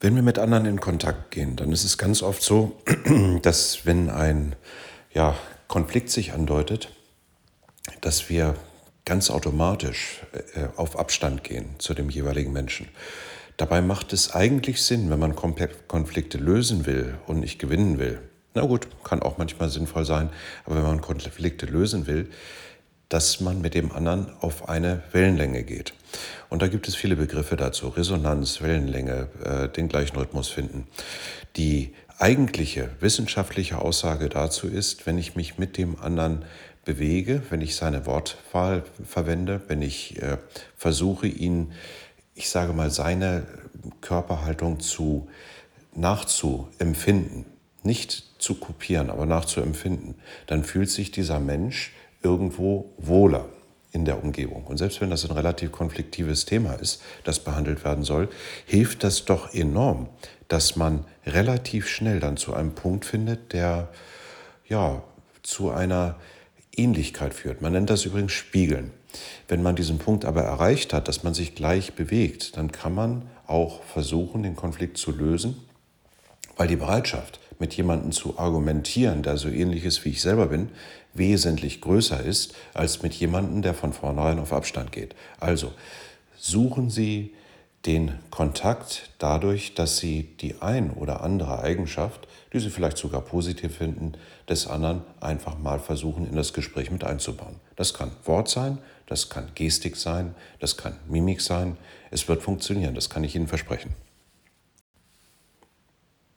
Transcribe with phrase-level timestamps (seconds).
[0.00, 2.80] Wenn wir mit anderen in Kontakt gehen, dann ist es ganz oft so,
[3.42, 4.54] dass wenn ein
[5.12, 5.34] ja,
[5.66, 6.90] Konflikt sich andeutet,
[8.00, 8.54] dass wir
[9.04, 10.20] ganz automatisch
[10.54, 12.88] äh, auf Abstand gehen zu dem jeweiligen Menschen.
[13.56, 18.20] Dabei macht es eigentlich Sinn, wenn man Konflikte lösen will und nicht gewinnen will.
[18.54, 20.30] Na gut, kann auch manchmal sinnvoll sein,
[20.64, 22.30] aber wenn man Konflikte lösen will,
[23.08, 25.92] dass man mit dem anderen auf eine Wellenlänge geht.
[26.50, 27.88] Und da gibt es viele Begriffe dazu.
[27.88, 30.86] Resonanz, Wellenlänge, äh, den gleichen Rhythmus finden.
[31.56, 36.44] Die eigentliche wissenschaftliche Aussage dazu ist, wenn ich mich mit dem anderen
[36.84, 40.38] bewege, wenn ich seine Wortwahl verwende, wenn ich äh,
[40.76, 41.72] versuche, ihn,
[42.34, 43.46] ich sage mal, seine
[44.00, 45.28] Körperhaltung zu
[45.94, 47.44] nachzuempfinden,
[47.82, 50.14] nicht zu kopieren, aber nachzuempfinden,
[50.46, 53.48] dann fühlt sich dieser Mensch irgendwo wohler
[53.90, 54.64] in der Umgebung.
[54.64, 58.28] Und selbst wenn das ein relativ konfliktives Thema ist, das behandelt werden soll,
[58.66, 60.08] hilft das doch enorm,
[60.48, 63.88] dass man relativ schnell dann zu einem Punkt findet, der
[64.68, 65.02] ja
[65.42, 66.16] zu einer
[66.76, 67.62] Ähnlichkeit führt.
[67.62, 68.92] Man nennt das übrigens Spiegeln.
[69.48, 73.22] Wenn man diesen Punkt aber erreicht hat, dass man sich gleich bewegt, dann kann man
[73.46, 75.56] auch versuchen, den Konflikt zu lösen,
[76.56, 80.70] weil die Bereitschaft, mit jemandem zu argumentieren, der so ähnlich ist wie ich selber bin,
[81.14, 85.14] wesentlich größer ist, als mit jemandem, der von vornherein auf Abstand geht.
[85.40, 85.72] Also
[86.36, 87.34] suchen Sie
[87.86, 93.76] den Kontakt dadurch, dass Sie die ein oder andere Eigenschaft, die Sie vielleicht sogar positiv
[93.76, 94.12] finden,
[94.48, 97.56] des anderen einfach mal versuchen, in das Gespräch mit einzubauen.
[97.76, 101.76] Das kann Wort sein, das kann Gestik sein, das kann Mimik sein.
[102.10, 103.94] Es wird funktionieren, das kann ich Ihnen versprechen.